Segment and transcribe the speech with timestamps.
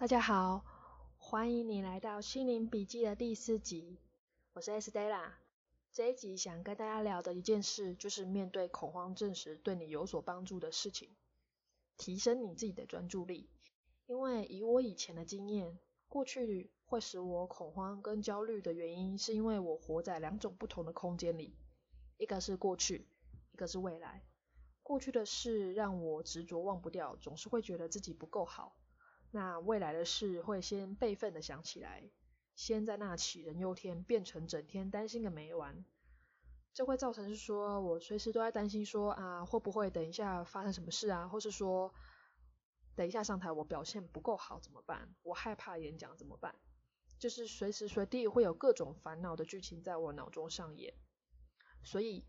[0.00, 0.64] 大家好，
[1.18, 3.98] 欢迎你来到心灵笔记的第四集，
[4.54, 5.32] 我是 Estella。
[5.92, 11.10] 这一集想跟大家聊的一件事，就是面对恐慌症时对你有所帮助的事情，
[11.98, 13.50] 提升你自己的专注力。
[14.06, 15.78] 因为以我以前的经验，
[16.08, 21.54] 过去会使我恐慌跟焦虑的原因，是因为我活在两种不同的空间里，
[22.16, 23.06] 一个是过去，
[23.52, 24.24] 一个是未来。
[24.82, 28.78] 过去的事让我执着忘不掉，总是会觉得自己不够好。
[29.32, 32.10] 那未来的事会先备份的想起来，
[32.56, 35.84] 先在那杞人忧天，变成整天担心个没完。
[36.72, 41.92] 这会造成是说我随时都在担心说啊会不会等一下发生什么事啊，或是说
[42.94, 45.14] 等一下上台我表现不够好怎么办？
[45.22, 46.54] 我害怕演讲怎么办？
[47.18, 50.94] 就是随时随地会有各种烦恼的剧情在我脑中上演。
[51.82, 52.24] 所以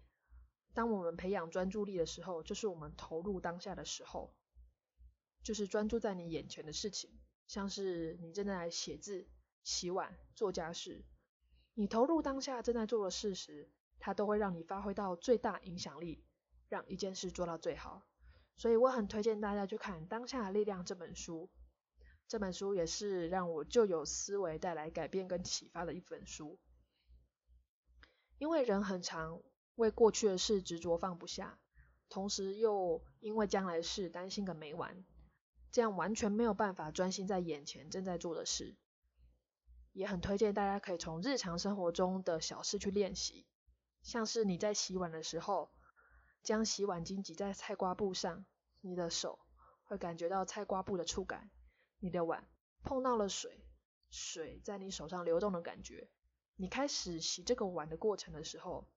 [0.73, 4.33] 当我们培养专注力的时候，就是我们投入当下的时候。
[5.43, 7.09] 就是专注在你眼前的事情，
[7.47, 9.27] 像是你正在写字、
[9.63, 11.03] 洗碗、做家事，
[11.73, 16.23] 你投入当下正在做的事时，它都会让你发挥到最大影响力，
[16.69, 18.03] 让一件事做到最好。
[18.55, 21.49] 所以我很推荐大家去看《当下的力量》这本书，
[22.27, 26.59] 这本书也是让我就有思维带来改变跟启发的一本书。
[28.37, 29.41] 因为人很常
[29.75, 31.59] 为过去的事执着放不下，
[32.09, 35.03] 同时又因为将来事担心个没完。
[35.71, 38.75] 这样完全没有办法专心在眼前正在做的事，
[39.93, 43.47] 也很推荐大家可以从日常生活中的小事去练习，
[44.03, 45.71] 像是你在洗碗的时候，
[46.43, 48.45] 将洗碗巾挤在菜瓜布上，
[48.81, 49.39] 你的手
[49.83, 51.49] 会感觉到菜瓜布的触感，
[51.99, 52.49] 你的碗
[52.83, 53.63] 碰到了水，
[54.09, 56.09] 水在你手上流动的感觉，
[56.57, 58.91] 你开始洗这个碗的过程的时候，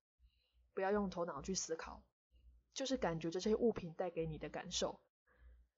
[0.72, 2.02] 不要用头脑去思考，
[2.72, 5.00] 就是感觉这些物品带给你的感受。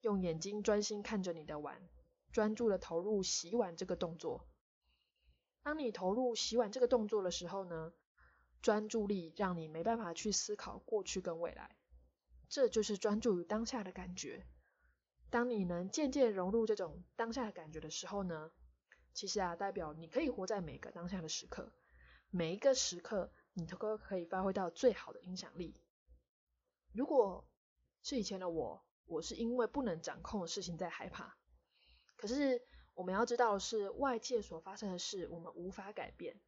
[0.02, 1.88] 用眼睛专心看着你的碗，
[2.32, 4.46] 专注的投入洗碗这个动作。
[5.62, 7.92] 当你投入洗碗这个动作的时候呢，
[8.62, 11.76] 专注力让你没办法去思考过去跟未来，
[12.48, 14.46] 这就是专注于当下的感觉。
[15.28, 18.52] 当你能渐渐融入这种当下的感觉的时候呢，
[19.12, 21.72] 其实啊，代表你可以活在每个当下的时刻，
[22.30, 25.74] 每一个时刻你都可以发挥到最好的影响力。
[26.92, 27.48] 如果
[28.02, 28.85] 是以前的我。
[29.06, 31.36] 我是因为不能掌控的事情在害怕，
[32.16, 32.60] 可是
[32.94, 36.40] 我们要知道的是，外界所发生的事我们无法改变，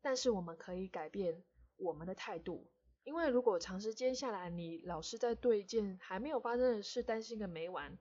[0.00, 1.42] 但是我们可以改变
[1.76, 2.70] 我们的态度。
[3.04, 7.96] 因为如果长时间下来，你老是在对一件还没有发生的事担心个没完，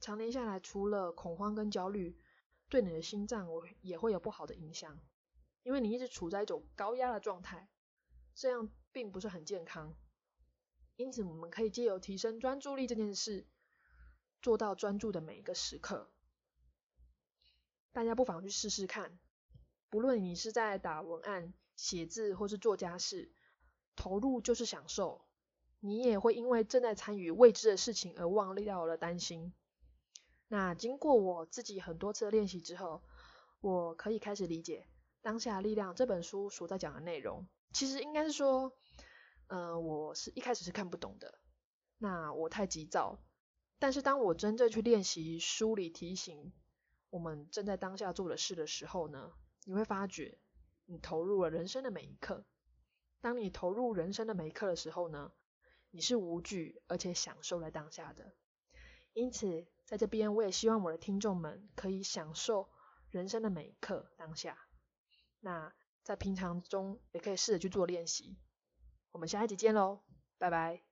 [0.00, 2.16] 常年下来，除了恐慌跟焦虑，
[2.68, 5.00] 对你的心脏我也会有不好的影响，
[5.62, 7.68] 因为你一直处在一种高压的状态，
[8.34, 9.96] 这样并不是很健康。
[11.00, 13.46] 因此，我们可以借由提升专注力这件事，
[14.42, 16.10] 做到专注的每一个时刻。
[17.90, 19.18] 大家不妨去试试看。
[19.88, 23.32] 不论你是在打文案、写字，或是做家事，
[23.96, 25.24] 投入就是享受。
[25.78, 29.54] 你也会因为正在参与未知的事情而忘掉了担心。
[30.48, 33.02] 那经过我自己很多次的练习之后，
[33.62, 34.86] 我可以开始理解
[35.22, 37.48] 《当下力量》这本书所在讲的内容。
[37.72, 38.76] 其实应该是说。
[39.50, 41.40] 嗯，我是一开始是看不懂的，
[41.98, 43.20] 那我太急躁。
[43.80, 46.52] 但是当我真正去练习梳理提醒
[47.08, 49.32] 我们正在当下做的事的时候呢，
[49.64, 50.38] 你会发觉
[50.84, 52.44] 你投入了人生的每一刻。
[53.20, 55.32] 当你投入人生的每一刻的时候呢，
[55.90, 58.32] 你是无惧而且享受了当下的。
[59.14, 62.68] 因此，在这边我也希望我的听众们可以享受
[63.10, 64.56] 人生的每一刻当下。
[65.40, 65.74] 那
[66.04, 68.38] 在平常中也可以试着去做练习。
[69.12, 70.00] 我们下一集见喽，
[70.38, 70.89] 拜拜。